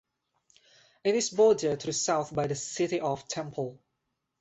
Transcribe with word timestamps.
It 1.03 1.13
is 1.13 1.29
bordered 1.29 1.79
to 1.81 1.85
the 1.85 1.93
south 1.93 2.33
by 2.33 2.47
the 2.47 2.55
city 2.55 2.99
of 2.99 3.27
Temple. 3.27 3.77